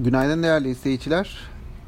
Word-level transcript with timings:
Günaydın 0.00 0.42
değerli 0.42 0.70
izleyiciler. 0.70 1.38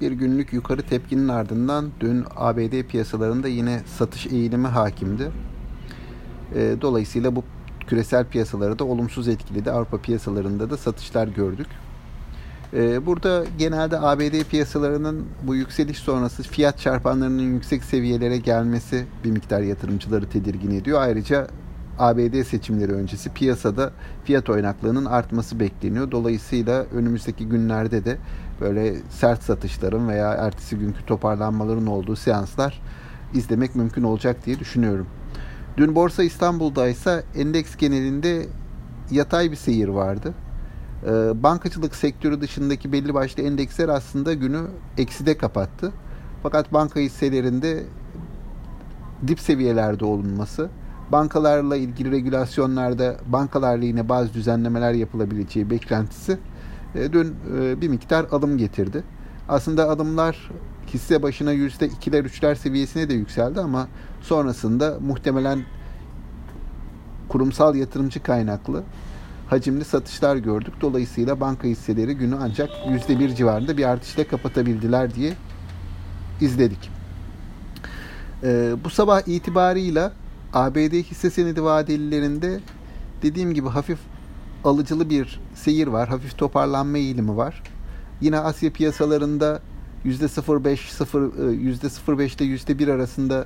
Bir 0.00 0.12
günlük 0.12 0.52
yukarı 0.52 0.82
tepkinin 0.82 1.28
ardından 1.28 1.90
dün 2.00 2.24
ABD 2.36 2.82
piyasalarında 2.82 3.48
yine 3.48 3.80
satış 3.98 4.26
eğilimi 4.26 4.66
hakimdi. 4.68 5.30
Ee, 6.54 6.76
dolayısıyla 6.80 7.36
bu 7.36 7.44
küresel 7.86 8.24
piyasaları 8.24 8.78
da 8.78 8.84
olumsuz 8.84 9.28
etkiledi. 9.28 9.70
Avrupa 9.70 9.98
piyasalarında 9.98 10.70
da 10.70 10.76
satışlar 10.76 11.28
gördük. 11.28 11.66
Ee, 12.74 13.06
burada 13.06 13.44
genelde 13.58 14.00
ABD 14.00 14.44
piyasalarının 14.50 15.26
bu 15.42 15.54
yükseliş 15.54 15.98
sonrası 15.98 16.42
fiyat 16.42 16.78
çarpanlarının 16.78 17.54
yüksek 17.54 17.84
seviyelere 17.84 18.36
gelmesi 18.36 19.06
bir 19.24 19.30
miktar 19.30 19.60
yatırımcıları 19.60 20.28
tedirgin 20.28 20.70
ediyor. 20.70 21.00
Ayrıca 21.00 21.46
ABD 21.98 22.42
seçimleri 22.42 22.92
öncesi 22.92 23.30
piyasada 23.30 23.92
fiyat 24.24 24.50
oynaklığının 24.50 25.04
artması 25.04 25.60
bekleniyor. 25.60 26.10
Dolayısıyla 26.10 26.86
önümüzdeki 26.94 27.48
günlerde 27.48 28.04
de 28.04 28.18
böyle 28.60 28.96
sert 29.10 29.42
satışların 29.42 30.08
veya 30.08 30.32
ertesi 30.32 30.78
günkü 30.78 31.06
toparlanmaların 31.06 31.86
olduğu 31.86 32.16
seanslar 32.16 32.82
izlemek 33.34 33.74
mümkün 33.74 34.02
olacak 34.02 34.46
diye 34.46 34.58
düşünüyorum. 34.58 35.06
Dün 35.76 35.94
Borsa 35.94 36.22
İstanbul'da 36.22 36.88
ise 36.88 37.24
endeks 37.36 37.76
genelinde 37.76 38.46
yatay 39.10 39.50
bir 39.50 39.56
seyir 39.56 39.88
vardı. 39.88 40.34
Ee, 41.06 41.42
bankacılık 41.42 41.94
sektörü 41.94 42.40
dışındaki 42.40 42.92
belli 42.92 43.14
başlı 43.14 43.42
endeksler 43.42 43.88
aslında 43.88 44.34
günü 44.34 44.62
ekside 44.98 45.36
kapattı. 45.36 45.92
Fakat 46.42 46.72
banka 46.72 47.00
hisselerinde 47.00 47.84
dip 49.26 49.40
seviyelerde 49.40 50.04
olunması 50.04 50.70
bankalarla 51.12 51.76
ilgili 51.76 52.10
regülasyonlarda 52.10 53.16
bankalarla 53.26 53.84
yine 53.84 54.08
bazı 54.08 54.34
düzenlemeler 54.34 54.92
yapılabileceği 54.92 55.70
beklentisi 55.70 56.38
e, 56.94 57.12
dün 57.12 57.36
e, 57.56 57.80
bir 57.80 57.88
miktar 57.88 58.26
alım 58.30 58.58
getirdi. 58.58 59.04
Aslında 59.48 59.90
alımlar 59.90 60.50
hisse 60.86 61.22
başına 61.22 61.52
yüzde 61.52 61.86
ikiler 61.86 62.24
üçler 62.24 62.54
seviyesine 62.54 63.08
de 63.08 63.14
yükseldi 63.14 63.60
ama 63.60 63.88
sonrasında 64.20 64.98
muhtemelen 65.00 65.62
kurumsal 67.28 67.74
yatırımcı 67.74 68.22
kaynaklı 68.22 68.82
hacimli 69.50 69.84
satışlar 69.84 70.36
gördük. 70.36 70.74
Dolayısıyla 70.80 71.40
banka 71.40 71.68
hisseleri 71.68 72.14
günü 72.14 72.36
ancak 72.40 72.70
yüzde 72.90 73.18
bir 73.18 73.34
civarında 73.34 73.76
bir 73.76 73.84
artışla 73.84 74.26
kapatabildiler 74.26 75.14
diye 75.14 75.32
izledik. 76.40 76.90
Ee, 78.42 78.72
bu 78.84 78.90
sabah 78.90 79.28
itibarıyla 79.28 80.12
ABD 80.52 80.92
hisse 80.92 81.30
senedi 81.30 81.64
vadelilerinde 81.64 82.60
dediğim 83.22 83.54
gibi 83.54 83.68
hafif 83.68 83.98
alıcılı 84.64 85.10
bir 85.10 85.40
seyir 85.54 85.86
var. 85.86 86.08
Hafif 86.08 86.38
toparlanma 86.38 86.98
eğilimi 86.98 87.36
var. 87.36 87.62
Yine 88.20 88.38
Asya 88.38 88.72
piyasalarında 88.72 89.62
%0.5 90.04 90.76
0 90.76 91.20
%0.5 91.20 92.42
ile 92.42 92.54
%1 92.54 92.92
arasında 92.92 93.44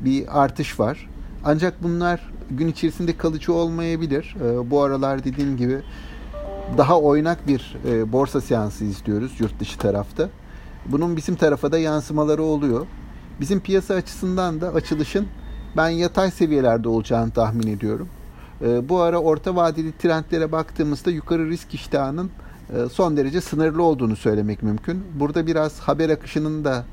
bir 0.00 0.42
artış 0.42 0.80
var. 0.80 1.08
Ancak 1.44 1.82
bunlar 1.82 2.32
gün 2.50 2.68
içerisinde 2.68 3.16
kalıcı 3.16 3.52
olmayabilir. 3.52 4.36
E, 4.40 4.70
bu 4.70 4.82
aralar 4.82 5.24
dediğim 5.24 5.56
gibi 5.56 5.80
daha 6.78 7.00
oynak 7.00 7.48
bir 7.48 7.76
e, 7.88 8.12
borsa 8.12 8.40
seansı 8.40 8.84
izliyoruz 8.84 9.40
yurt 9.40 9.60
dışı 9.60 9.78
tarafta. 9.78 10.28
Bunun 10.86 11.16
bizim 11.16 11.36
tarafa 11.36 11.72
da 11.72 11.78
yansımaları 11.78 12.42
oluyor. 12.42 12.86
Bizim 13.40 13.60
piyasa 13.60 13.94
açısından 13.94 14.60
da 14.60 14.72
açılışın 14.74 15.26
ben 15.76 15.88
yatay 15.88 16.30
seviyelerde 16.30 16.88
olacağını 16.88 17.30
tahmin 17.30 17.66
ediyorum. 17.66 18.08
Ee, 18.62 18.88
bu 18.88 19.00
ara 19.00 19.18
orta 19.18 19.56
vadeli 19.56 19.92
trendlere 19.98 20.52
baktığımızda 20.52 21.10
yukarı 21.10 21.48
risk 21.48 21.74
iştahının 21.74 22.30
e, 22.70 22.88
son 22.88 23.16
derece 23.16 23.40
sınırlı 23.40 23.82
olduğunu 23.82 24.16
söylemek 24.16 24.62
mümkün. 24.62 25.04
Burada 25.14 25.46
biraz 25.46 25.80
haber 25.80 26.08
akışının 26.08 26.64
da 26.64 26.84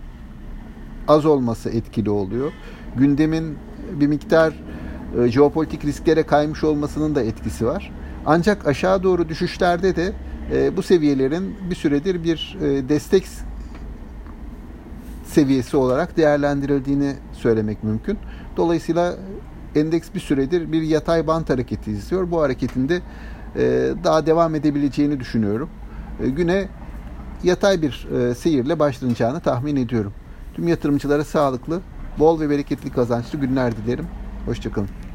az 1.07 1.25
olması 1.25 1.69
etkili 1.69 2.09
oluyor. 2.09 2.51
Gündemin 2.95 3.57
bir 3.91 4.07
miktar 4.07 4.53
e, 5.19 5.27
jeopolitik 5.27 5.85
risklere 5.85 6.23
kaymış 6.23 6.63
olmasının 6.63 7.15
da 7.15 7.21
etkisi 7.21 7.65
var. 7.65 7.91
Ancak 8.25 8.67
aşağı 8.67 9.03
doğru 9.03 9.29
düşüşlerde 9.29 9.95
de 9.95 10.13
e, 10.53 10.77
bu 10.77 10.83
seviyelerin 10.83 11.55
bir 11.69 11.75
süredir 11.75 12.23
bir 12.23 12.57
destek 12.89 13.23
seviyesi 15.31 15.77
olarak 15.77 16.17
değerlendirildiğini 16.17 17.13
söylemek 17.33 17.83
mümkün. 17.83 18.17
Dolayısıyla 18.57 19.15
endeks 19.75 20.07
bir 20.15 20.19
süredir 20.19 20.71
bir 20.71 20.81
yatay 20.81 21.27
bant 21.27 21.49
hareketi 21.49 21.91
izliyor. 21.91 22.31
Bu 22.31 22.41
hareketinde 22.41 23.01
e, 23.55 23.89
daha 24.03 24.25
devam 24.25 24.55
edebileceğini 24.55 25.19
düşünüyorum. 25.19 25.69
E, 26.23 26.29
güne 26.29 26.67
yatay 27.43 27.81
bir 27.81 28.07
e, 28.15 28.35
seyirle 28.35 28.79
başlanacağını 28.79 29.39
tahmin 29.39 29.75
ediyorum. 29.75 30.13
Tüm 30.53 30.67
yatırımcılara 30.67 31.23
sağlıklı, 31.23 31.81
bol 32.19 32.39
ve 32.39 32.49
bereketli 32.49 32.89
kazançlı 32.89 33.39
günler 33.39 33.77
dilerim. 33.77 34.05
Hoşçakalın. 34.45 35.10